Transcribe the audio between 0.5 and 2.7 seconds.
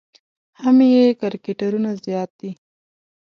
هم یې کرکټرونه زیات دي.